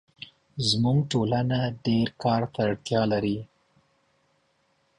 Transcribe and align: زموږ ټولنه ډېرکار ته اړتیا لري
زموږ 0.69 0.97
ټولنه 1.11 1.59
ډېرکار 1.85 2.41
ته 2.53 2.59
اړتیا 2.67 3.01
لري 3.11 3.37